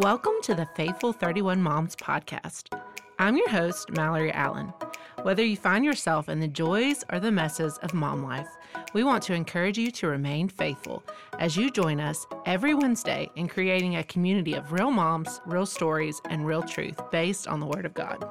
Welcome 0.00 0.32
to 0.44 0.54
the 0.54 0.64
Faithful 0.64 1.12
31 1.12 1.60
Moms 1.60 1.94
podcast. 1.94 2.74
I'm 3.18 3.36
your 3.36 3.50
host, 3.50 3.90
Mallory 3.90 4.32
Allen. 4.32 4.72
Whether 5.24 5.44
you 5.44 5.58
find 5.58 5.84
yourself 5.84 6.30
in 6.30 6.40
the 6.40 6.48
joys 6.48 7.04
or 7.12 7.20
the 7.20 7.30
messes 7.30 7.76
of 7.82 7.92
mom 7.92 8.22
life, 8.22 8.48
we 8.94 9.04
want 9.04 9.22
to 9.24 9.34
encourage 9.34 9.76
you 9.76 9.90
to 9.90 10.06
remain 10.06 10.48
faithful 10.48 11.04
as 11.38 11.54
you 11.54 11.70
join 11.70 12.00
us 12.00 12.26
every 12.46 12.72
Wednesday 12.72 13.30
in 13.36 13.46
creating 13.46 13.96
a 13.96 14.04
community 14.04 14.54
of 14.54 14.72
real 14.72 14.90
moms, 14.90 15.42
real 15.44 15.66
stories, 15.66 16.18
and 16.30 16.46
real 16.46 16.62
truth 16.62 16.98
based 17.10 17.46
on 17.46 17.60
the 17.60 17.66
Word 17.66 17.84
of 17.84 17.92
God. 17.92 18.26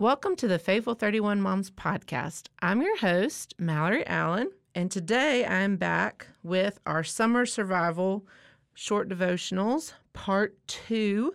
Welcome 0.00 0.34
to 0.36 0.48
the 0.48 0.58
Faithful 0.58 0.94
31 0.94 1.40
Moms 1.40 1.70
podcast. 1.70 2.48
I'm 2.60 2.82
your 2.82 2.98
host, 2.98 3.54
Mallory 3.60 4.04
Allen, 4.08 4.50
and 4.76 4.90
today 4.90 5.46
I'm 5.46 5.78
back 5.78 6.26
with 6.42 6.80
our 6.84 7.02
summer 7.02 7.46
survival 7.46 8.26
short 8.74 9.08
devotionals, 9.08 9.94
part 10.12 10.54
two, 10.66 11.34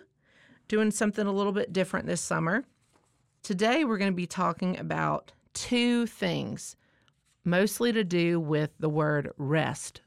doing 0.68 0.91
something 0.91 1.26
a 1.26 1.32
little 1.32 1.52
bit 1.52 1.73
different 1.73 2.05
this 2.05 2.22
summer. 2.22 2.63
Today 3.41 3.84
we're 3.84 3.98
going 3.98 4.12
to 4.12 4.16
be 4.16 4.27
talking 4.27 4.77
about 4.77 5.32
two 5.55 6.05
things, 6.05 6.76
mostly 7.44 7.91
to 7.91 8.04
do 8.04 8.40
with 8.40 8.70
the 8.80 8.90
word 8.90 9.32
rest. 9.38 10.02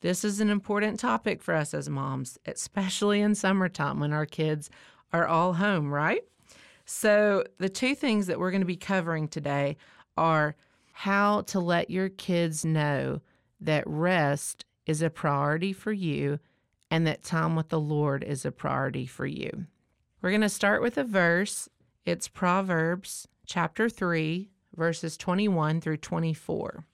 This 0.00 0.24
is 0.24 0.40
an 0.40 0.50
important 0.50 0.98
topic 0.98 1.40
for 1.40 1.54
us 1.54 1.72
as 1.72 1.88
moms, 1.88 2.36
especially 2.46 3.20
in 3.20 3.36
summertime 3.36 4.00
when 4.00 4.12
our 4.12 4.26
kids 4.26 4.70
are 5.12 5.28
all 5.28 5.52
home, 5.52 5.94
right? 5.94 6.24
So, 6.84 7.44
the 7.58 7.68
two 7.68 7.94
things 7.94 8.26
that 8.26 8.40
we're 8.40 8.50
going 8.50 8.60
to 8.60 8.66
be 8.66 8.76
covering 8.76 9.28
today 9.28 9.76
are 10.16 10.56
how 10.96 11.40
to 11.42 11.58
let 11.58 11.90
your 11.90 12.08
kids 12.08 12.64
know 12.64 13.20
that 13.60 13.82
rest 13.84 14.64
is 14.86 15.02
a 15.02 15.10
priority 15.10 15.72
for 15.72 15.92
you 15.92 16.38
and 16.88 17.04
that 17.04 17.24
time 17.24 17.56
with 17.56 17.68
the 17.68 17.80
Lord 17.80 18.22
is 18.22 18.44
a 18.44 18.52
priority 18.52 19.04
for 19.04 19.26
you. 19.26 19.66
We're 20.22 20.30
going 20.30 20.40
to 20.42 20.48
start 20.48 20.82
with 20.82 20.96
a 20.96 21.02
verse. 21.02 21.68
It's 22.06 22.28
Proverbs 22.28 23.26
chapter 23.44 23.88
3, 23.88 24.48
verses 24.76 25.16
21 25.16 25.80
through 25.80 25.96
24. 25.96 26.84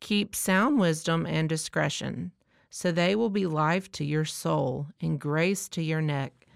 Keep 0.00 0.36
sound 0.36 0.78
wisdom 0.78 1.24
and 1.24 1.48
discretion, 1.48 2.32
so 2.68 2.92
they 2.92 3.16
will 3.16 3.30
be 3.30 3.46
life 3.46 3.90
to 3.92 4.04
your 4.04 4.26
soul 4.26 4.88
and 5.00 5.18
grace 5.18 5.66
to 5.70 5.82
your 5.82 6.02
neck. 6.02 6.46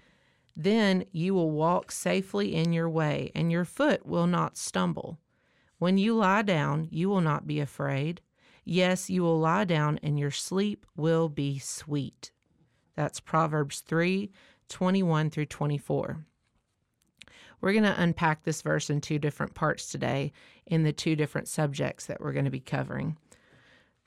Then 0.55 1.05
you 1.11 1.33
will 1.33 1.49
walk 1.49 1.91
safely 1.91 2.53
in 2.53 2.73
your 2.73 2.89
way, 2.89 3.31
and 3.33 3.51
your 3.51 3.65
foot 3.65 4.05
will 4.05 4.27
not 4.27 4.55
stumble. 4.55 5.17
When 5.83 5.97
you 5.97 6.15
lie 6.15 6.43
down, 6.43 6.87
you 6.91 7.09
will 7.09 7.19
not 7.19 7.45
be 7.45 7.59
afraid. 7.59 8.21
Yes, 8.63 9.09
you 9.09 9.21
will 9.21 9.37
lie 9.37 9.65
down, 9.65 9.99
and 10.01 10.17
your 10.17 10.31
sleep 10.31 10.85
will 10.95 11.27
be 11.27 11.59
sweet. 11.59 12.31
That's 12.95 13.19
Proverbs 13.19 13.81
3 13.81 14.31
21 14.69 15.29
through 15.29 15.47
24. 15.47 16.25
We're 17.59 17.73
going 17.73 17.83
to 17.83 18.01
unpack 18.01 18.43
this 18.43 18.61
verse 18.61 18.89
in 18.89 19.01
two 19.01 19.19
different 19.19 19.55
parts 19.55 19.91
today 19.91 20.31
in 20.65 20.83
the 20.83 20.93
two 20.93 21.17
different 21.17 21.49
subjects 21.49 22.05
that 22.05 22.21
we're 22.21 22.31
going 22.31 22.45
to 22.45 22.49
be 22.49 22.61
covering. 22.61 23.17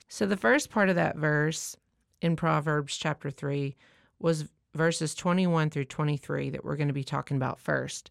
So, 0.07 0.25
the 0.25 0.35
first 0.35 0.71
part 0.71 0.89
of 0.89 0.95
that 0.95 1.15
verse 1.15 1.77
in 2.23 2.35
Proverbs 2.35 2.97
chapter 2.97 3.29
3 3.29 3.75
was 4.17 4.49
verses 4.73 5.13
21 5.13 5.69
through 5.69 5.85
23 5.85 6.49
that 6.49 6.65
we're 6.65 6.75
going 6.75 6.87
to 6.87 6.93
be 6.95 7.03
talking 7.03 7.37
about 7.37 7.59
first. 7.59 8.09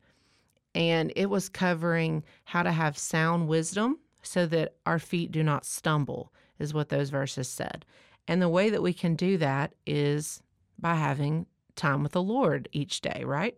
And 0.77 1.11
it 1.17 1.31
was 1.31 1.49
covering 1.49 2.23
how 2.45 2.63
to 2.63 2.71
have 2.71 2.99
sound 2.99 3.49
wisdom 3.49 3.99
so 4.23 4.45
that 4.47 4.75
our 4.85 4.99
feet 4.99 5.33
do 5.33 5.43
not 5.43 5.65
stumble, 5.65 6.33
is 6.59 6.75
what 6.75 6.91
those 6.91 7.09
verses 7.09 7.49
said. 7.49 7.87
And 8.29 8.43
the 8.43 8.49
way 8.51 8.69
that 8.69 8.83
we 8.83 8.93
can 8.93 9.15
do 9.15 9.39
that 9.39 9.73
is 9.87 10.43
by 10.79 10.95
having 10.95 11.47
time 11.77 12.03
with 12.03 12.13
the 12.13 12.23
Lord 12.23 12.69
each 12.73 13.01
day, 13.01 13.23
right? 13.25 13.57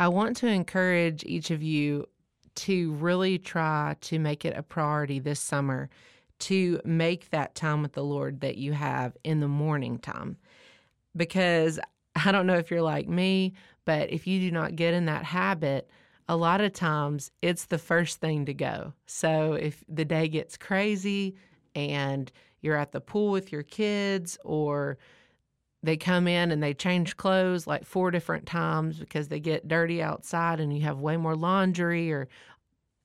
I 0.00 0.08
want 0.08 0.36
to 0.38 0.48
encourage 0.48 1.22
each 1.24 1.52
of 1.52 1.62
you 1.62 2.06
to 2.56 2.92
really 2.94 3.38
try 3.38 3.94
to 4.00 4.18
make 4.18 4.44
it 4.44 4.56
a 4.56 4.62
priority 4.62 5.20
this 5.20 5.38
summer 5.38 5.88
to 6.40 6.80
make 6.84 7.30
that 7.30 7.54
time 7.54 7.82
with 7.82 7.92
the 7.92 8.04
Lord 8.04 8.40
that 8.40 8.56
you 8.56 8.72
have 8.72 9.16
in 9.22 9.38
the 9.38 9.48
morning 9.48 9.98
time. 9.98 10.36
Because 11.16 11.78
I 12.16 12.32
don't 12.32 12.46
know 12.48 12.58
if 12.58 12.70
you're 12.70 12.82
like 12.82 13.08
me, 13.08 13.54
but 13.84 14.10
if 14.10 14.26
you 14.26 14.40
do 14.40 14.50
not 14.50 14.74
get 14.74 14.94
in 14.94 15.04
that 15.04 15.24
habit, 15.24 15.88
a 16.28 16.36
lot 16.36 16.60
of 16.60 16.72
times 16.72 17.30
it's 17.40 17.66
the 17.66 17.78
first 17.78 18.20
thing 18.20 18.44
to 18.46 18.54
go. 18.54 18.92
So 19.06 19.54
if 19.54 19.82
the 19.88 20.04
day 20.04 20.28
gets 20.28 20.56
crazy 20.56 21.36
and 21.74 22.30
you're 22.60 22.76
at 22.76 22.92
the 22.92 23.00
pool 23.00 23.30
with 23.30 23.50
your 23.50 23.62
kids 23.62 24.38
or 24.44 24.98
they 25.82 25.96
come 25.96 26.26
in 26.26 26.50
and 26.50 26.62
they 26.62 26.74
change 26.74 27.16
clothes 27.16 27.66
like 27.66 27.84
four 27.84 28.10
different 28.10 28.46
times 28.46 28.98
because 28.98 29.28
they 29.28 29.40
get 29.40 29.68
dirty 29.68 30.02
outside 30.02 30.60
and 30.60 30.76
you 30.76 30.82
have 30.82 30.98
way 30.98 31.16
more 31.16 31.36
laundry 31.36 32.12
or 32.12 32.28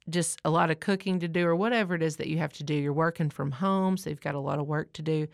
just 0.10 0.40
a 0.44 0.50
lot 0.50 0.72
of 0.72 0.80
cooking 0.80 1.20
to 1.20 1.28
do 1.28 1.46
or 1.46 1.56
whatever 1.56 1.96
it 1.96 2.02
is 2.02 2.18
that 2.18 2.28
you 2.28 2.40
have 2.40 2.54
to 2.54 2.64
do. 2.64 2.74
You're 2.74 2.92
working 2.92 3.30
from 3.30 3.52
home, 3.52 3.96
so 3.96 4.10
you've 4.10 4.22
got 4.22 4.36
a 4.36 4.40
lot 4.40 4.60
of 4.60 4.68
work 4.68 4.92
to 4.94 5.02
do. 5.02 5.28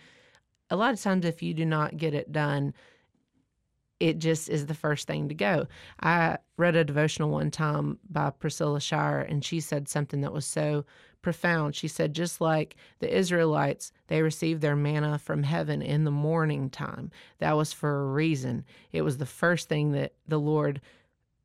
A 0.70 0.76
lot 0.76 0.94
of 0.94 1.02
times, 1.02 1.26
if 1.26 1.42
you 1.42 1.56
do 1.56 1.66
not 1.66 1.98
get 1.98 2.14
it 2.14 2.32
done, 2.32 2.74
it 4.00 4.20
just 4.20 4.50
is 4.50 4.66
the 4.66 4.74
first 4.74 5.08
thing 5.08 5.28
to 5.30 5.36
go. 5.36 5.68
I 6.02 6.38
read 6.58 6.76
a 6.76 6.84
devotional 6.84 7.30
one 7.30 7.52
time 7.52 8.00
by 8.10 8.30
Priscilla 8.30 8.80
Shirer, 8.80 9.22
and 9.22 9.44
she 9.44 9.60
said 9.60 9.90
something 9.90 10.22
that 10.22 10.34
was 10.34 10.46
so 10.46 10.86
profound. 11.22 11.76
She 11.76 11.88
said, 11.88 12.14
just 12.14 12.40
like 12.40 12.76
the 13.00 13.14
Israelites, 13.14 13.92
they 14.08 14.22
received 14.22 14.62
their 14.62 14.76
manna 14.76 15.20
from 15.20 15.44
heaven 15.44 15.82
in 15.82 16.06
the 16.06 16.12
morning 16.12 16.70
time. 16.70 17.12
That 17.40 17.58
was 17.58 17.74
for 17.74 18.02
a 18.02 18.12
reason. 18.12 18.64
It 18.92 19.02
was 19.02 19.18
the 19.18 19.26
first 19.26 19.68
thing 19.68 19.92
that 19.92 20.14
the 20.28 20.40
Lord 20.40 20.80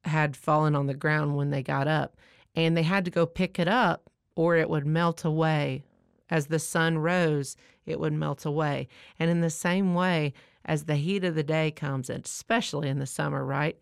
had 0.04 0.36
fallen 0.36 0.76
on 0.76 0.86
the 0.86 0.94
ground 0.94 1.36
when 1.36 1.50
they 1.50 1.62
got 1.62 1.88
up. 1.88 2.16
And 2.54 2.76
they 2.76 2.84
had 2.84 3.04
to 3.06 3.10
go 3.10 3.26
pick 3.26 3.58
it 3.58 3.66
up, 3.66 4.10
or 4.36 4.54
it 4.54 4.70
would 4.70 4.86
melt 4.86 5.24
away. 5.24 5.82
As 6.30 6.46
the 6.46 6.60
sun 6.60 6.98
rose, 6.98 7.56
it 7.84 7.98
would 7.98 8.12
melt 8.12 8.46
away. 8.46 8.88
And 9.18 9.28
in 9.28 9.40
the 9.40 9.50
same 9.50 9.94
way, 9.94 10.34
as 10.64 10.84
the 10.84 10.96
heat 10.96 11.24
of 11.24 11.34
the 11.34 11.42
day 11.42 11.70
comes, 11.70 12.10
especially 12.10 12.88
in 12.88 12.98
the 12.98 13.06
summer, 13.06 13.44
right? 13.44 13.78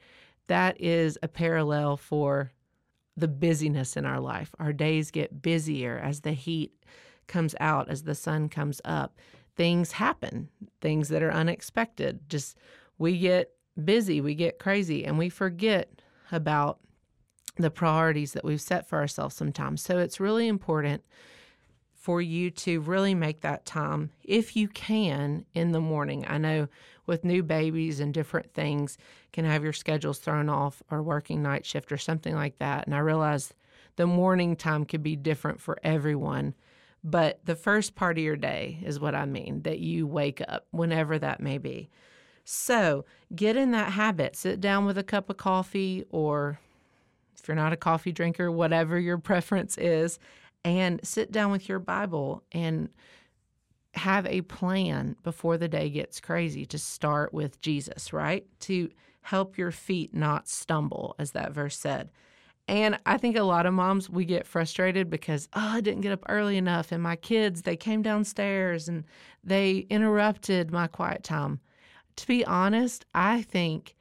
That 0.49 0.81
is 0.81 1.19
a 1.23 1.29
parallel 1.29 1.97
for 1.97 2.53
the 3.17 3.29
busyness 3.29 3.97
in 3.97 4.07
our 4.07 4.21
life. 4.21 4.55
Our 4.59 4.73
days 4.73 5.11
get 5.11 5.43
busier 5.43 5.99
as 5.99 6.21
the 6.21 6.33
heat 6.33 6.73
comes 7.29 7.55
out, 7.61 7.89
as 7.89 8.03
the 8.03 8.15
sun 8.15 8.49
comes 8.49 8.81
up. 8.85 9.19
Things 9.55 9.93
happen, 9.93 10.49
things 10.81 11.09
that 11.11 11.23
are 11.23 11.33
unexpected. 11.33 12.21
Just 12.29 12.57
we 12.99 13.19
get 13.19 13.51
busy, 13.83 14.21
we 14.21 14.35
get 14.35 14.59
crazy, 14.59 15.05
and 15.05 15.19
we 15.19 15.29
forget 15.29 16.01
about 16.31 16.81
the 17.57 17.71
priorities 17.71 18.33
that 18.33 18.45
we've 18.45 18.61
set 18.61 18.89
for 18.89 18.99
ourselves 18.99 19.37
sometimes. 19.37 19.83
So 19.83 19.99
it's 19.99 20.21
really 20.21 20.49
important 20.49 21.03
for 22.03 22.21
you 22.21 22.51
to 22.51 22.81
really 22.81 23.15
make 23.15 23.43
that 23.43 23.65
time, 23.65 24.11
if 24.25 24.57
you 24.57 24.67
can, 24.67 25.45
in 25.55 25.71
the 25.71 25.81
morning. 25.81 26.25
I 26.27 26.37
know 26.37 26.67
with 27.07 27.25
new 27.25 27.45
babies 27.45 28.01
and 28.01 28.13
different 28.13 28.53
things 28.53 28.99
can 29.33 29.45
have 29.45 29.63
your 29.63 29.73
schedules 29.73 30.19
thrown 30.19 30.49
off 30.49 30.83
or 30.91 31.01
working 31.01 31.45
night 31.45 31.65
shift 31.65 31.93
or 31.93 31.97
something 31.97 32.35
like 32.35 32.59
that. 32.59 32.87
And 32.87 32.95
I 32.97 32.99
realize 32.99 33.55
the 33.95 34.09
morning 34.09 34.57
time 34.57 34.85
could 34.85 35.05
be 35.05 35.15
different 35.15 35.61
for 35.61 35.79
everyone. 35.85 36.55
But 37.05 37.39
the 37.45 37.55
first 37.55 37.95
part 37.95 38.19
of 38.19 38.25
your 38.25 38.37
day 38.37 38.81
is 38.83 38.99
what 38.99 39.15
I 39.15 39.25
mean, 39.25 39.63
that 39.63 39.79
you 39.79 40.05
wake 40.05 40.43
up, 40.49 40.67
whenever 40.73 41.21
that 41.21 41.39
may 41.39 41.59
be. 41.59 41.89
So 42.43 43.05
get 43.33 43.57
in 43.57 43.71
that 43.71 43.93
habit. 43.93 44.35
Sit 44.35 44.61
down 44.61 44.87
with 44.87 44.99
a 44.99 45.05
cup 45.05 45.31
of 45.31 45.37
coffee, 45.37 46.05
or 46.11 46.59
if 47.39 47.47
you're 47.47 47.55
not 47.55 47.73
a 47.73 47.77
coffee 47.77 48.11
drinker, 48.11 48.51
whatever 48.51 48.99
your 48.99 49.19
preference 49.31 49.79
is, 49.79 50.19
and 50.65 51.01
sit 51.05 51.33
down 51.33 51.51
with 51.51 51.69
your 51.69 51.79
Bible 51.79 52.43
and 52.53 52.89
have 53.95 54.27
a 54.27 54.41
plan 54.43 55.17
before 55.23 55.59
the 55.59 55.69
day 55.69 55.91
gets 55.91 56.21
crazy 56.21 56.65
to 56.67 56.79
start 56.79 57.35
with 57.35 57.61
Jesus, 57.61 58.13
right? 58.13 58.47
To 58.61 58.91
help 59.23 59.59
your 59.59 59.71
feet 59.71 60.15
not 60.15 60.49
stumble, 60.49 61.15
as 61.19 61.33
that 61.33 61.53
verse 61.53 61.79
said. 61.79 62.11
And 62.69 62.99
I 63.05 63.19
think 63.19 63.37
a 63.37 63.43
lot 63.43 63.67
of 63.67 63.75
moms, 63.75 64.09
we 64.09 64.25
get 64.25 64.47
frustrated 64.47 65.11
because, 65.11 65.49
oh, 65.53 65.61
I 65.61 65.81
didn't 65.81 66.03
get 66.03 66.13
up 66.13 66.25
early 66.29 66.57
enough. 66.57 66.93
And 66.93 67.03
my 67.03 67.17
kids, 67.17 67.63
they 67.63 67.77
came 67.77 68.03
downstairs 68.03 68.89
and 68.89 69.05
they 69.43 69.87
interrupted 69.91 70.71
my 70.71 70.87
quiet 70.87 71.23
time. 71.25 71.61
To 72.17 72.27
be 72.27 72.45
honest, 72.45 73.05
I 73.15 73.43
think 73.43 73.97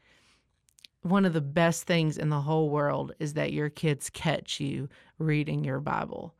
one 1.02 1.26
of 1.26 1.34
the 1.34 1.42
best 1.42 1.84
things 1.84 2.18
in 2.18 2.30
the 2.30 2.42
whole 2.42 2.70
world 2.70 3.14
is 3.20 3.34
that 3.34 3.54
your 3.54 3.70
kids 3.70 4.10
catch 4.10 4.60
you 4.60 4.88
reading 5.18 5.64
your 5.64 5.80
Bible 5.80 6.36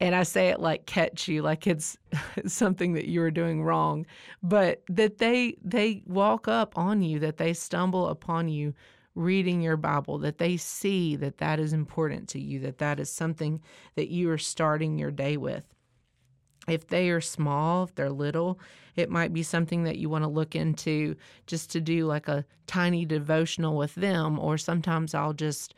and 0.00 0.14
I 0.14 0.22
say 0.22 0.48
it 0.48 0.60
like 0.60 0.86
catch 0.86 1.28
you, 1.28 1.42
like 1.42 1.66
it's 1.66 1.96
something 2.46 2.94
that 2.94 3.06
you 3.06 3.22
are 3.22 3.30
doing 3.30 3.62
wrong, 3.62 4.06
but 4.42 4.82
that 4.88 5.18
they 5.18 5.56
they 5.62 6.02
walk 6.06 6.48
up 6.48 6.76
on 6.76 7.02
you, 7.02 7.18
that 7.20 7.36
they 7.36 7.52
stumble 7.52 8.08
upon 8.08 8.48
you 8.48 8.74
reading 9.14 9.60
your 9.60 9.76
Bible, 9.76 10.18
that 10.18 10.38
they 10.38 10.56
see 10.56 11.16
that 11.16 11.38
that 11.38 11.60
is 11.60 11.72
important 11.72 12.28
to 12.30 12.40
you, 12.40 12.60
that 12.60 12.78
that 12.78 12.98
is 12.98 13.10
something 13.10 13.60
that 13.96 14.08
you 14.08 14.30
are 14.30 14.38
starting 14.38 14.98
your 14.98 15.10
day 15.10 15.36
with. 15.36 15.64
If 16.68 16.86
they 16.86 17.10
are 17.10 17.20
small, 17.20 17.84
if 17.84 17.94
they're 17.94 18.10
little, 18.10 18.60
it 18.96 19.10
might 19.10 19.32
be 19.32 19.42
something 19.42 19.84
that 19.84 19.98
you 19.98 20.08
want 20.08 20.24
to 20.24 20.30
look 20.30 20.54
into 20.54 21.16
just 21.46 21.70
to 21.72 21.80
do 21.80 22.06
like 22.06 22.28
a 22.28 22.44
tiny 22.66 23.04
devotional 23.04 23.76
with 23.76 23.94
them. 23.94 24.38
Or 24.38 24.56
sometimes 24.58 25.14
I'll 25.14 25.32
just, 25.32 25.74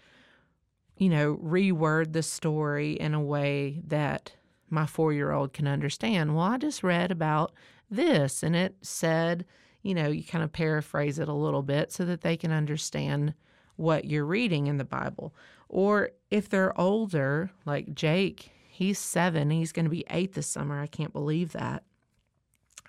you 1.02 1.08
know, 1.08 1.36
reword 1.42 2.12
the 2.12 2.22
story 2.22 2.92
in 2.92 3.12
a 3.12 3.20
way 3.20 3.82
that 3.88 4.34
my 4.70 4.86
four 4.86 5.12
year 5.12 5.32
old 5.32 5.52
can 5.52 5.66
understand. 5.66 6.36
Well, 6.36 6.44
I 6.44 6.58
just 6.58 6.84
read 6.84 7.10
about 7.10 7.52
this 7.90 8.44
and 8.44 8.54
it 8.54 8.76
said, 8.82 9.44
you 9.82 9.96
know, 9.96 10.06
you 10.06 10.22
kind 10.22 10.44
of 10.44 10.52
paraphrase 10.52 11.18
it 11.18 11.26
a 11.26 11.32
little 11.32 11.64
bit 11.64 11.90
so 11.90 12.04
that 12.04 12.20
they 12.20 12.36
can 12.36 12.52
understand 12.52 13.34
what 13.74 14.04
you're 14.04 14.24
reading 14.24 14.68
in 14.68 14.76
the 14.76 14.84
Bible. 14.84 15.34
Or 15.68 16.10
if 16.30 16.48
they're 16.48 16.80
older, 16.80 17.50
like 17.66 17.96
Jake, 17.96 18.52
he's 18.68 19.00
seven, 19.00 19.50
he's 19.50 19.72
going 19.72 19.86
to 19.86 19.90
be 19.90 20.04
eight 20.08 20.34
this 20.34 20.46
summer. 20.46 20.80
I 20.80 20.86
can't 20.86 21.12
believe 21.12 21.50
that. 21.50 21.82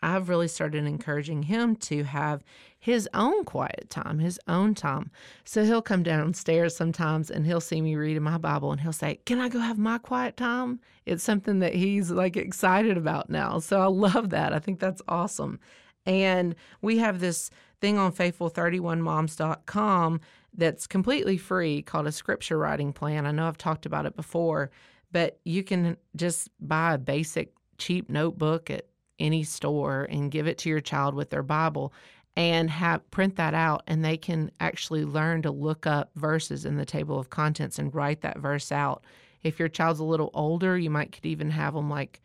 I've 0.04 0.30
really 0.30 0.48
started 0.48 0.86
encouraging 0.86 1.44
him 1.44 1.76
to 1.78 2.04
have 2.04 2.44
his 2.78 3.08
own 3.14 3.46
quiet 3.46 3.88
time, 3.90 4.20
his 4.20 4.40
own 4.48 4.76
time. 4.76 5.10
So 5.46 5.64
he'll 5.64 5.82
come 5.82 6.04
downstairs 6.04 6.76
sometimes 6.76 7.32
and 7.32 7.46
he'll 7.46 7.62
see 7.62 7.82
me 7.82 7.96
reading 7.96 8.24
my 8.24 8.38
Bible 8.38 8.72
and 8.72 8.82
he'll 8.82 8.92
say, 8.92 9.22
Can 9.26 9.40
I 9.40 9.48
go 9.48 9.60
have 9.60 9.78
my 9.78 9.98
quiet 9.98 10.36
time? 10.36 10.82
It's 11.06 11.24
something 11.24 11.60
that 11.60 11.74
he's 11.74 12.12
like 12.12 12.36
excited 12.36 12.98
about 12.98 13.30
now. 13.30 13.60
So 13.60 13.80
I 13.80 13.86
love 13.86 14.32
that. 14.32 14.54
I 14.54 14.60
think 14.60 14.80
that's 14.80 15.02
awesome. 15.08 15.60
And 16.06 16.56
we 16.82 16.98
have 16.98 17.22
this 17.22 17.50
thing 17.80 17.98
on 17.98 18.12
faithful31moms.com 18.12 20.20
that's 20.56 20.86
completely 20.86 21.38
free 21.38 21.82
called 21.82 22.08
a 22.08 22.12
scripture 22.12 22.58
writing 22.58 22.94
plan. 22.94 23.26
I 23.26 23.32
know 23.32 23.48
I've 23.48 23.58
talked 23.58 23.86
about 23.86 24.06
it 24.06 24.16
before, 24.16 24.70
but 25.12 25.40
you 25.46 25.64
can 25.64 25.98
just 26.16 26.50
buy 26.60 26.96
a 26.96 26.98
basic 26.98 27.54
cheap 27.78 28.10
notebook 28.10 28.70
at 28.70 28.86
any 29.20 29.44
store 29.44 30.08
and 30.10 30.32
give 30.32 30.48
it 30.48 30.58
to 30.60 30.70
your 30.70 30.82
child 30.82 31.16
with 31.16 31.30
their 31.30 31.44
Bible 31.44 31.94
and 32.36 32.70
have 32.70 33.10
print 33.12 33.36
that 33.36 33.54
out 33.54 33.84
and 33.88 34.04
they 34.04 34.18
can 34.18 34.50
actually 34.60 35.06
learn 35.06 35.42
to 35.44 35.52
look 35.52 35.86
up 35.86 36.10
verses 36.16 36.66
in 36.66 36.78
the 36.78 36.86
table 36.86 37.20
of 37.20 37.30
contents 37.30 37.78
and 37.78 37.94
write 37.94 38.22
that 38.22 38.40
verse 38.40 38.72
out. 38.72 39.04
If 39.44 39.60
your 39.60 39.70
child's 39.70 40.00
a 40.00 40.06
little 40.06 40.32
older, 40.34 40.78
you 40.78 40.90
might 40.90 41.12
could 41.12 41.26
even 41.26 41.52
have 41.52 41.74
them 41.74 41.90
like 41.90 42.22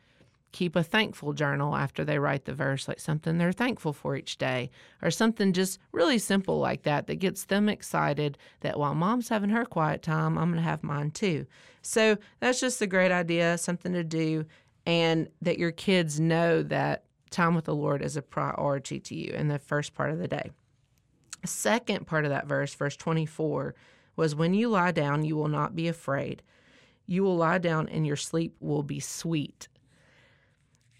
keep 0.53 0.77
a 0.77 0.83
thankful 0.83 1.33
journal 1.33 1.77
after 1.77 2.05
they 2.05 2.19
write 2.19 2.47
the 2.47 2.55
verse, 2.55 2.89
like 2.89 3.01
something 3.01 3.37
they're 3.37 3.53
thankful 3.53 3.93
for 3.93 4.17
each 4.17 4.39
day, 4.39 4.71
or 5.03 5.11
something 5.11 5.53
just 5.53 5.79
really 5.93 6.19
simple 6.19 6.59
like 6.59 6.83
that 6.85 7.07
that 7.07 7.17
gets 7.17 7.45
them 7.45 7.69
excited 7.69 8.39
that 8.61 8.79
while 8.79 8.95
mom's 8.95 9.29
having 9.29 9.51
her 9.51 9.65
quiet 9.65 10.03
time, 10.03 10.39
I'm 10.39 10.51
going 10.51 10.63
to 10.63 10.69
have 10.69 10.83
mine 10.83 11.11
too. 11.11 11.47
So 11.83 12.17
that's 12.41 12.61
just 12.61 12.81
a 12.81 12.87
great 12.87 13.13
idea, 13.13 13.59
something 13.59 13.93
to 13.93 14.05
do, 14.05 14.47
and 14.89 15.29
that 15.43 15.59
your 15.59 15.71
kids 15.71 16.19
know 16.19 16.63
that 16.63 17.05
time 17.31 17.55
with 17.55 17.67
the 17.67 17.75
Lord 17.75 18.01
is 18.01 18.17
a 18.17 18.23
priority 18.23 18.99
to 19.01 19.15
you 19.15 19.35
in 19.35 19.49
the 19.49 19.59
first 19.59 19.95
part 19.95 20.11
of 20.11 20.19
the 20.19 20.27
day. 20.27 20.51
Second 21.45 22.07
part 22.07 22.25
of 22.25 22.31
that 22.31 22.47
verse, 22.47 22.75
verse 22.75 22.97
24, 22.97 23.75
was 24.17 24.35
when 24.35 24.55
you 24.55 24.71
lie 24.71 24.91
down, 24.91 25.27
you 25.27 25.37
will 25.37 25.49
not 25.49 25.77
be 25.77 25.89
afraid. 25.89 26.43
You 27.07 27.23
will 27.23 27.37
lie 27.37 27.59
down 27.59 27.91
and 27.91 28.07
your 28.07 28.17
sleep 28.17 28.57
will 28.61 28.83
be 28.83 28.99
sweet. 28.99 29.69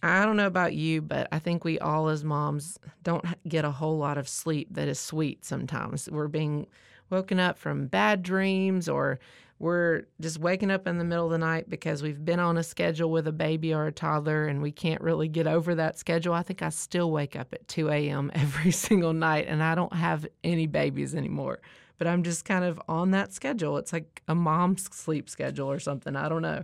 I 0.03 0.23
don't 0.27 0.37
know 0.37 0.47
about 0.47 0.75
you, 0.75 1.01
but 1.01 1.27
I 1.33 1.39
think 1.39 1.65
we 1.65 1.79
all 1.79 2.09
as 2.09 2.23
moms 2.23 2.79
don't 3.03 3.25
get 3.49 3.65
a 3.65 3.71
whole 3.71 3.97
lot 3.97 4.19
of 4.19 4.29
sleep 4.29 4.69
that 4.73 4.87
is 4.87 5.01
sweet 5.01 5.47
sometimes. 5.47 6.11
We're 6.11 6.29
being 6.29 6.67
woken 7.09 7.41
up 7.41 7.57
from 7.57 7.87
bad 7.87 8.23
dreams 8.23 8.87
or 8.87 9.19
we're 9.59 10.05
just 10.21 10.39
waking 10.39 10.71
up 10.71 10.87
in 10.87 10.99
the 10.99 11.05
middle 11.05 11.25
of 11.25 11.33
the 11.33 11.39
night 11.39 11.69
because 11.69 12.03
we've 12.03 12.25
been 12.25 12.39
on 12.39 12.57
a 12.59 12.63
schedule 12.63 13.11
with 13.11 13.27
a 13.27 13.33
baby 13.33 13.75
or 13.75 13.87
a 13.87 13.93
toddler 13.93 14.47
and 14.47 14.63
we 14.63 14.71
can't 14.71 15.01
really 15.01 15.27
get 15.27 15.49
over 15.49 15.75
that 15.75 15.99
schedule. 15.99 16.33
I 16.33 16.43
think 16.43 16.63
I 16.63 16.69
still 16.69 17.11
wake 17.11 17.35
up 17.35 17.53
at 17.53 17.67
2 17.67 17.91
a.m. 17.91 18.31
every 18.35 18.71
single 18.71 19.13
night 19.13 19.47
and 19.49 19.63
I 19.63 19.75
don't 19.75 19.93
have 19.93 20.27
any 20.45 20.67
babies 20.67 21.15
anymore. 21.15 21.61
But 21.99 22.07
I'm 22.07 22.23
just 22.23 22.45
kind 22.45 22.65
of 22.65 22.81
on 22.89 23.11
that 23.11 23.33
schedule. 23.33 23.77
It's 23.79 23.93
like 23.93 24.23
a 24.29 24.35
mom's 24.35 24.85
sleep 24.95 25.29
schedule 25.29 25.69
or 25.69 25.81
something. 25.81 26.15
I 26.15 26.29
don't 26.29 26.43
know. 26.43 26.63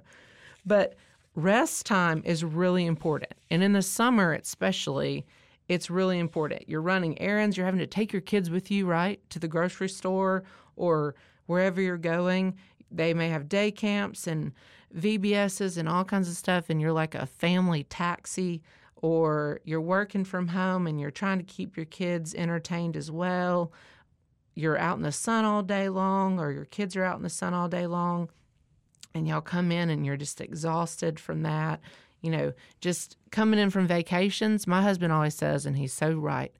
But 0.65 0.95
rest 1.35 1.87
time 1.87 2.23
is 2.25 2.45
really 2.45 2.87
important. 2.87 3.35
And 3.51 3.61
in 3.61 3.73
the 3.73 3.83
summer, 3.83 4.35
especially, 4.35 5.27
it's 5.69 5.91
really 5.91 6.21
important. 6.21 6.69
You're 6.69 6.81
running 6.81 7.21
errands, 7.21 7.57
you're 7.57 7.67
having 7.67 7.81
to 7.81 7.87
take 7.89 8.13
your 8.13 8.23
kids 8.23 8.51
with 8.51 8.71
you, 8.71 8.87
right, 8.87 9.19
to 9.31 9.41
the 9.41 9.49
grocery 9.49 9.89
store 9.89 10.45
or 10.77 11.17
wherever 11.47 11.81
you're 11.81 11.99
going. 11.99 12.55
They 12.97 13.15
may 13.15 13.29
have 13.29 13.49
day 13.49 13.71
camps 13.71 14.27
and 14.27 14.53
VBSs 14.97 15.77
and 15.77 15.89
all 15.89 16.05
kinds 16.05 16.29
of 16.29 16.37
stuff, 16.37 16.71
and 16.71 16.81
you're 16.81 16.93
like 16.93 17.15
a 17.15 17.27
family 17.27 17.85
taxi, 17.85 18.63
or 18.97 19.61
you're 19.65 19.81
working 19.81 20.25
from 20.25 20.49
home 20.49 20.87
and 20.87 21.01
you're 21.01 21.11
trying 21.11 21.39
to 21.39 21.45
keep 21.45 21.77
your 21.77 21.87
kids 21.87 22.35
entertained 22.35 22.97
as 22.97 23.11
well. 23.11 23.73
You're 24.55 24.79
out 24.79 24.97
in 24.97 25.03
the 25.03 25.13
sun 25.13 25.45
all 25.45 25.63
day 25.63 25.89
long, 25.89 26.39
or 26.39 26.53
your 26.53 26.65
kids 26.65 26.97
are 26.97 27.05
out 27.05 27.17
in 27.17 27.23
the 27.23 27.29
sun 27.29 27.53
all 27.53 27.69
day 27.69 27.87
long 27.87 28.31
and 29.15 29.29
y'all 29.29 29.41
come 29.41 29.71
in 29.71 29.91
and 29.91 30.05
you're 30.05 30.17
just 30.17 30.41
exhausted 30.41 31.21
from 31.21 31.43
that. 31.43 31.81
You 32.21 32.31
know, 32.31 32.53
just 32.81 33.17
coming 33.31 33.61
in 33.61 33.71
from 33.71 33.87
vacations, 33.87 34.67
my 34.67 34.83
husband 34.83 35.13
always 35.13 35.35
says, 35.35 35.67
and 35.67 35.77
he's 35.77 35.93
so 35.93 36.13
right 36.13 36.53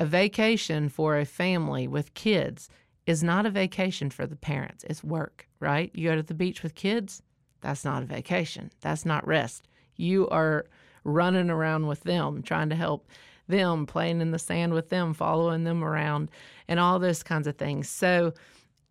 a 0.00 0.04
vacation 0.04 0.88
for 0.88 1.16
a 1.16 1.24
family 1.24 1.86
with 1.86 2.14
kids 2.14 2.68
is 3.06 3.22
not 3.22 3.46
a 3.46 3.50
vacation 3.50 4.10
for 4.10 4.26
the 4.26 4.36
parents, 4.36 4.84
it's 4.88 5.04
work, 5.04 5.46
right? 5.60 5.90
You 5.94 6.08
go 6.08 6.16
to 6.16 6.22
the 6.22 6.34
beach 6.34 6.62
with 6.62 6.74
kids, 6.74 7.22
that's 7.60 7.84
not 7.84 8.02
a 8.02 8.06
vacation, 8.06 8.70
that's 8.80 9.04
not 9.04 9.26
rest. 9.26 9.68
You 9.96 10.28
are 10.28 10.66
running 11.04 11.50
around 11.50 11.86
with 11.86 12.02
them, 12.02 12.42
trying 12.42 12.70
to 12.70 12.76
help 12.76 13.08
them, 13.46 13.86
playing 13.86 14.20
in 14.20 14.30
the 14.30 14.38
sand 14.38 14.72
with 14.72 14.88
them, 14.88 15.14
following 15.14 15.64
them 15.64 15.84
around, 15.84 16.30
and 16.66 16.80
all 16.80 16.98
those 16.98 17.22
kinds 17.22 17.46
of 17.46 17.56
things. 17.56 17.88
So, 17.88 18.32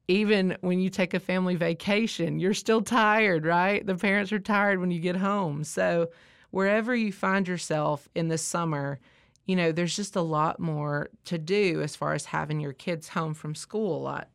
even 0.10 0.57
when 0.60 0.80
you 0.80 0.89
take 0.89 1.13
a 1.13 1.19
family 1.19 1.56
vacation, 1.56 2.38
you're 2.38 2.54
still 2.54 2.81
tired, 2.81 3.45
right? 3.45 3.86
The 3.86 3.95
parents 3.95 4.33
are 4.33 4.39
tired 4.39 4.80
when 4.80 4.92
you 4.92 5.00
get 5.00 5.15
home. 5.15 5.63
So, 5.63 6.10
wherever 6.51 6.95
you 6.95 7.12
find 7.12 7.48
yourself 7.48 8.07
in 8.13 8.27
the 8.27 8.38
summer, 8.38 9.00
you 9.45 9.56
know, 9.56 9.72
there's 9.72 9.95
just 9.95 10.16
a 10.16 10.22
lot 10.22 10.60
more 10.60 11.10
to 11.25 11.38
do 11.38 11.81
as 11.81 11.95
far 11.95 12.13
as 12.13 12.25
having 12.25 12.60
your 12.60 12.74
kids 12.74 13.10
home 13.10 13.34
from 13.34 13.56
school 13.56 13.98
a 13.98 14.01
lot. 14.01 14.30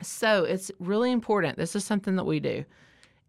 So, 0.00 0.44
it's 0.44 0.70
really 0.78 1.12
important. 1.12 1.58
This 1.58 1.76
is 1.76 1.84
something 1.84 2.16
that 2.16 2.24
we 2.24 2.40
do. 2.40 2.64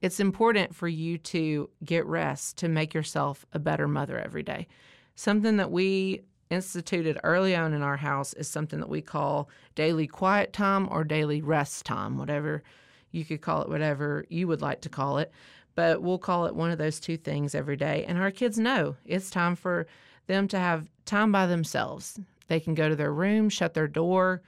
It's 0.02 0.20
important 0.20 0.76
for 0.76 0.88
you 0.88 1.18
to 1.20 1.70
get 1.86 2.06
rest 2.06 2.58
to 2.58 2.68
make 2.68 2.94
yourself 2.94 3.46
a 3.54 3.60
better 3.60 3.88
mother 3.88 4.20
every 4.20 4.44
day. 4.44 4.68
Something 5.16 5.58
that 5.58 5.72
we 5.72 6.24
instituted 6.50 7.20
early 7.24 7.56
on 7.56 7.74
in 7.74 7.82
our 7.82 7.98
house 7.98 8.34
is 8.34 8.48
something 8.48 8.80
that 8.80 8.90
we 8.90 9.02
call 9.02 9.50
daily 9.76 10.08
quiet 10.08 10.54
time 10.54 10.88
or 10.92 11.04
daily 11.04 11.42
rest 11.42 11.86
time, 11.86 12.18
whatever 12.18 12.64
you 13.12 13.26
could 13.26 13.42
call 13.42 13.62
it, 13.62 13.70
whatever 13.70 14.26
you 14.30 14.48
would 14.48 14.62
like 14.62 14.82
to 14.82 14.90
call 14.90 15.20
it. 15.20 15.32
But 15.76 16.02
we'll 16.02 16.20
call 16.20 16.46
it 16.46 16.56
one 16.56 16.72
of 16.72 16.78
those 16.78 17.00
two 17.00 17.18
things 17.18 17.56
every 17.56 17.78
day. 17.78 18.06
And 18.08 18.18
our 18.18 18.32
kids 18.32 18.60
know 18.60 18.96
it's 19.06 19.30
time 19.30 19.56
for 19.56 19.88
them 20.28 20.48
to 20.50 20.60
have 20.60 20.90
time 21.06 21.32
by 21.32 21.46
themselves. 21.46 22.20
They 22.48 22.60
can 22.60 22.74
go 22.74 22.90
to 22.90 22.96
their 22.96 23.14
room, 23.14 23.50
shut 23.50 23.74
their 23.74 23.88
door, 23.88 24.42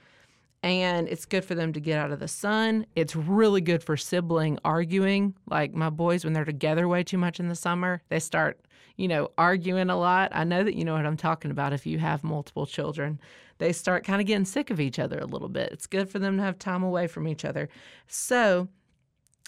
and 0.62 1.08
it's 1.08 1.26
good 1.26 1.44
for 1.44 1.54
them 1.54 1.72
to 1.72 1.80
get 1.80 1.98
out 1.98 2.12
of 2.12 2.20
the 2.20 2.28
sun. 2.28 2.86
It's 2.94 3.14
really 3.14 3.60
good 3.60 3.82
for 3.82 3.96
sibling 3.96 4.58
arguing. 4.64 5.34
Like 5.48 5.74
my 5.74 5.90
boys, 5.90 6.24
when 6.24 6.32
they're 6.32 6.44
together 6.44 6.88
way 6.88 7.04
too 7.04 7.18
much 7.18 7.40
in 7.40 7.48
the 7.48 7.54
summer, 7.54 8.02
they 8.08 8.18
start 8.18 8.60
you 8.96 9.08
know, 9.08 9.30
arguing 9.36 9.90
a 9.90 9.96
lot. 9.96 10.30
I 10.34 10.44
know 10.44 10.64
that 10.64 10.74
you 10.74 10.84
know 10.84 10.94
what 10.94 11.06
I'm 11.06 11.16
talking 11.16 11.50
about 11.50 11.72
if 11.72 11.86
you 11.86 11.98
have 11.98 12.24
multiple 12.24 12.66
children. 12.66 13.20
They 13.58 13.72
start 13.72 14.04
kind 14.04 14.20
of 14.20 14.26
getting 14.26 14.44
sick 14.44 14.70
of 14.70 14.80
each 14.80 14.98
other 14.98 15.18
a 15.18 15.26
little 15.26 15.48
bit. 15.48 15.70
It's 15.72 15.86
good 15.86 16.08
for 16.08 16.18
them 16.18 16.36
to 16.36 16.42
have 16.42 16.58
time 16.58 16.82
away 16.82 17.06
from 17.06 17.28
each 17.28 17.44
other. 17.44 17.68
So, 18.06 18.68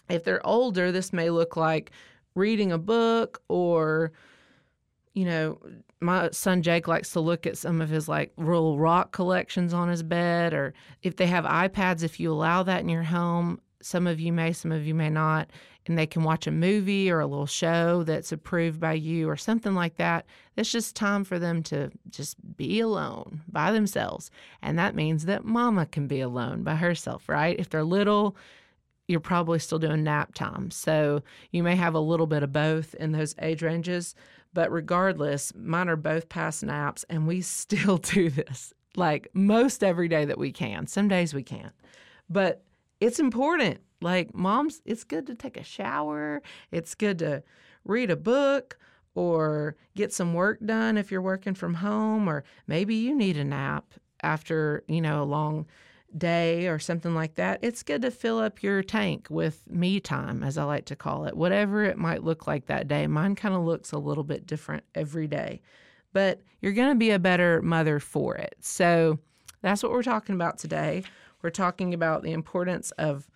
if 0.08 0.24
they're 0.24 0.46
older, 0.46 0.90
this 0.92 1.12
may 1.12 1.30
look 1.30 1.56
like 1.56 1.90
reading 2.34 2.72
a 2.72 2.78
book 2.78 3.42
or 3.48 4.12
you 5.18 5.24
know, 5.24 5.58
my 6.00 6.30
son 6.30 6.62
Jake 6.62 6.86
likes 6.86 7.10
to 7.10 7.20
look 7.20 7.44
at 7.44 7.58
some 7.58 7.80
of 7.80 7.88
his 7.88 8.08
like 8.08 8.32
little 8.36 8.78
rock 8.78 9.10
collections 9.10 9.74
on 9.74 9.88
his 9.88 10.04
bed, 10.04 10.54
or 10.54 10.74
if 11.02 11.16
they 11.16 11.26
have 11.26 11.44
iPads, 11.44 12.04
if 12.04 12.20
you 12.20 12.32
allow 12.32 12.62
that 12.62 12.82
in 12.82 12.88
your 12.88 13.02
home, 13.02 13.60
some 13.82 14.06
of 14.06 14.20
you 14.20 14.32
may, 14.32 14.52
some 14.52 14.70
of 14.70 14.86
you 14.86 14.94
may 14.94 15.10
not, 15.10 15.50
and 15.86 15.98
they 15.98 16.06
can 16.06 16.22
watch 16.22 16.46
a 16.46 16.52
movie 16.52 17.10
or 17.10 17.18
a 17.18 17.26
little 17.26 17.46
show 17.46 18.04
that's 18.04 18.30
approved 18.30 18.78
by 18.78 18.92
you 18.92 19.28
or 19.28 19.36
something 19.36 19.74
like 19.74 19.96
that. 19.96 20.24
It's 20.56 20.70
just 20.70 20.94
time 20.94 21.24
for 21.24 21.40
them 21.40 21.64
to 21.64 21.90
just 22.10 22.36
be 22.56 22.78
alone 22.78 23.40
by 23.48 23.72
themselves. 23.72 24.30
And 24.62 24.78
that 24.78 24.94
means 24.94 25.24
that 25.24 25.44
mama 25.44 25.86
can 25.86 26.06
be 26.06 26.20
alone 26.20 26.62
by 26.62 26.76
herself, 26.76 27.28
right? 27.28 27.58
If 27.58 27.70
they're 27.70 27.82
little, 27.82 28.36
you're 29.08 29.18
probably 29.18 29.58
still 29.58 29.80
doing 29.80 30.04
nap 30.04 30.34
time. 30.34 30.70
So 30.70 31.22
you 31.50 31.64
may 31.64 31.74
have 31.74 31.94
a 31.94 32.00
little 32.00 32.28
bit 32.28 32.44
of 32.44 32.52
both 32.52 32.94
in 32.94 33.10
those 33.10 33.34
age 33.40 33.62
ranges. 33.62 34.14
But 34.52 34.72
regardless, 34.72 35.52
mine 35.54 35.88
are 35.88 35.96
both 35.96 36.28
past 36.28 36.62
naps, 36.62 37.04
and 37.10 37.26
we 37.26 37.40
still 37.42 37.98
do 37.98 38.30
this 38.30 38.72
like 38.96 39.28
most 39.32 39.84
every 39.84 40.08
day 40.08 40.24
that 40.24 40.38
we 40.38 40.52
can. 40.52 40.86
Some 40.86 41.08
days 41.08 41.32
we 41.32 41.42
can't. 41.42 41.74
But 42.28 42.64
it's 43.00 43.20
important. 43.20 43.80
Like 44.00 44.34
moms, 44.34 44.80
it's 44.84 45.04
good 45.04 45.26
to 45.26 45.34
take 45.34 45.56
a 45.56 45.64
shower. 45.64 46.42
It's 46.70 46.94
good 46.94 47.18
to 47.20 47.42
read 47.84 48.10
a 48.10 48.16
book 48.16 48.78
or 49.14 49.76
get 49.96 50.12
some 50.12 50.34
work 50.34 50.60
done 50.64 50.96
if 50.96 51.10
you're 51.10 51.22
working 51.22 51.54
from 51.54 51.74
home, 51.74 52.28
or 52.28 52.44
maybe 52.66 52.94
you 52.94 53.16
need 53.16 53.36
a 53.36 53.44
nap 53.44 53.94
after, 54.22 54.84
you 54.86 55.00
know, 55.00 55.22
a 55.22 55.24
long 55.24 55.66
day 56.16 56.68
or 56.68 56.78
something 56.78 57.14
like 57.14 57.34
that, 57.34 57.58
it's 57.62 57.82
good 57.82 58.02
to 58.02 58.10
fill 58.10 58.38
up 58.38 58.62
your 58.62 58.82
tank 58.82 59.26
with 59.30 59.62
me 59.70 60.00
time, 60.00 60.42
as 60.42 60.56
I 60.56 60.64
like 60.64 60.86
to 60.86 60.96
call 60.96 61.26
it, 61.26 61.36
whatever 61.36 61.84
it 61.84 61.98
might 61.98 62.24
look 62.24 62.46
like 62.46 62.66
that 62.66 62.88
day. 62.88 63.06
Mine 63.06 63.34
kind 63.34 63.54
of 63.54 63.62
looks 63.62 63.92
a 63.92 63.98
little 63.98 64.24
bit 64.24 64.46
different 64.46 64.84
every 64.94 65.26
day, 65.26 65.60
but 66.12 66.40
you're 66.60 66.72
going 66.72 66.90
to 66.90 66.94
be 66.94 67.10
a 67.10 67.18
better 67.18 67.60
mother 67.62 68.00
for 68.00 68.36
it. 68.36 68.56
So 68.60 69.18
that's 69.60 69.82
what 69.82 69.92
we're 69.92 70.02
talking 70.02 70.34
about 70.34 70.58
today. 70.58 71.04
We're 71.42 71.50
talking 71.50 71.92
about 71.94 72.22
the 72.22 72.32
importance 72.32 72.90
of 72.92 73.28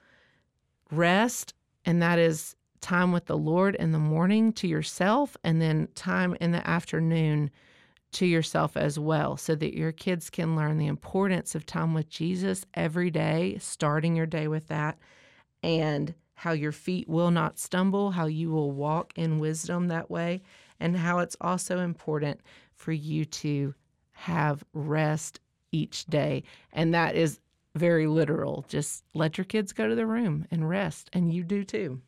rest, 0.91 1.55
and 1.85 2.01
that 2.03 2.19
is 2.19 2.57
time 2.81 3.13
with 3.13 3.27
the 3.27 3.37
Lord 3.39 3.75
in 3.77 3.93
the 3.93 3.99
morning 3.99 4.53
to 4.55 4.67
yourself, 4.67 5.37
and 5.45 5.61
then 5.61 5.89
time 5.95 6.37
in 6.41 6.53
the 6.53 6.67
afternoon 6.69 7.51
to 8.13 8.27
yourself 8.27 8.77
as 8.77 8.99
well, 8.99 9.37
so 9.37 9.55
that 9.55 9.77
your 9.77 9.93
kids 9.93 10.31
can 10.31 10.57
learn 10.57 10.79
the 10.79 10.87
importance 10.87 11.55
of 11.55 11.67
time 11.67 11.95
with 11.95 12.09
Jesus 12.09 12.65
every 12.75 13.11
day, 13.11 13.57
starting 13.59 14.17
your 14.17 14.27
day 14.27 14.49
with 14.49 14.69
that, 14.69 14.99
and 15.63 16.15
how 16.35 16.53
your 16.53 16.73
feet 16.73 17.09
will 17.09 17.31
not 17.31 17.59
stumble, 17.59 18.11
how 18.11 18.27
you 18.27 18.51
will 18.51 18.73
walk 18.73 19.13
in 19.17 19.39
wisdom 19.39 19.89
that 19.89 20.11
way, 20.11 20.43
and 20.81 20.97
how 20.97 21.19
it's 21.19 21.37
also 21.41 21.79
important 21.79 22.41
for 22.75 22.93
you 22.93 23.25
to 23.25 23.75
have 24.13 24.65
rest 24.73 25.41
each 25.71 26.05
day. 26.07 26.43
And 26.73 26.95
that 26.95 27.15
is 27.15 27.41
very 27.75 28.07
literal. 28.07 28.65
Just 28.69 29.05
let 29.15 29.39
your 29.39 29.45
kids 29.45 29.73
go 29.73 29.89
to 29.89 29.95
the 29.95 30.07
room 30.07 30.47
and 30.51 30.69
rest, 30.69 31.09
and 31.13 31.33
you 31.33 31.45
do 31.45 31.65
too 31.65 32.01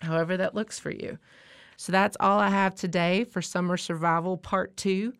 however 0.00 0.36
that 0.36 0.54
looks 0.54 0.78
for 0.78 0.90
you. 0.90 1.18
So 1.76 1.92
that's 1.92 2.16
all 2.20 2.38
I 2.38 2.48
have 2.48 2.74
today 2.74 3.24
for 3.24 3.42
Summer 3.42 3.76
Survival 3.76 4.36
Part 4.36 4.76
2. 4.76 5.12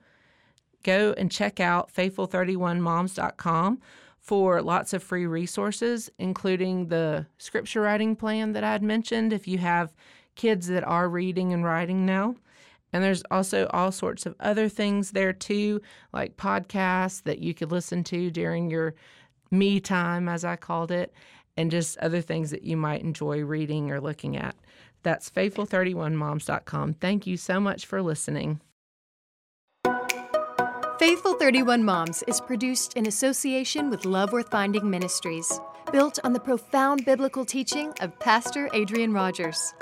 Go 0.83 1.15
and 1.17 1.31
check 1.31 1.61
out 1.61 1.93
faithful31moms.com 1.93 3.81
for 4.21 4.61
lots 4.61 4.93
of 4.93 5.03
free 5.03 5.27
resources, 5.27 6.11
including 6.19 6.89
the 6.89 7.27
scripture 7.39 7.81
writing 7.83 8.17
plan 8.17 8.53
that 8.53 8.65
I'd 8.65 8.83
mentioned 8.83 9.33
if 9.33 9.47
you 9.47 9.59
have 9.59 9.95
kids 10.35 10.67
that 10.67 10.85
are 10.85 11.09
reading 11.09 11.53
and 11.53 11.65
writing 11.65 12.05
now. 12.05 12.35
And 12.93 13.05
there's 13.05 13.23
also 13.31 13.67
all 13.69 13.93
sorts 13.93 14.27
of 14.27 14.35
other 14.41 14.69
things 14.69 15.11
there 15.11 15.33
too, 15.33 15.81
like 16.13 16.37
podcasts 16.37 17.23
that 17.25 17.41
you 17.41 17.55
could 17.55 17.71
listen 17.71 18.05
to 18.05 18.31
during 18.31 18.71
your 18.71 18.95
me 19.51 19.81
time, 19.81 20.29
as 20.29 20.45
I 20.45 20.57
called 20.57 20.91
it, 20.91 21.13
and 21.57 21.71
just 21.71 21.99
other 21.99 22.21
things 22.21 22.51
that 22.51 22.65
you 22.65 22.77
might 22.77 23.03
enjoy 23.03 23.45
reading 23.45 23.91
or 23.91 24.01
looking 24.01 24.37
at. 24.37 24.57
That's 25.03 25.31
faithful31moms.com. 25.31 26.95
Thank 26.95 27.27
you 27.27 27.37
so 27.37 27.61
much 27.61 27.87
for 27.87 28.03
listening. 28.03 28.61
Faithful 30.99 31.35
31 31.35 31.85
Moms 31.85 32.23
is 32.23 32.41
produced 32.41 32.95
in 32.95 33.05
association 33.05 33.91
with 33.91 34.07
Love 34.07 34.33
Worth 34.33 34.51
Finding 34.51 34.89
Ministries, 34.89 35.61
built 35.93 36.19
on 36.25 36.33
the 36.33 36.41
profound 36.41 37.05
biblical 37.05 37.45
teaching 37.45 37.93
of 38.01 38.19
Pastor 38.19 38.71
Adrian 38.73 39.13
Rogers. 39.13 39.75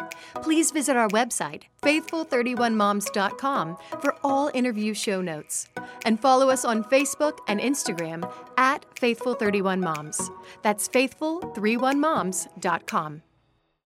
Please 0.42 0.72
visit 0.72 0.96
our 0.96 1.06
website, 1.10 1.66
faithful31moms.com, 1.84 3.76
for 4.00 4.16
all 4.24 4.50
interview 4.54 4.92
show 4.92 5.20
notes. 5.20 5.68
And 6.04 6.18
follow 6.18 6.50
us 6.50 6.64
on 6.64 6.82
Facebook 6.82 7.38
and 7.46 7.60
Instagram 7.60 8.28
at 8.58 8.84
Faithful31Moms. 8.96 10.30
That's 10.62 10.88
faithful31moms.com. 10.88 13.22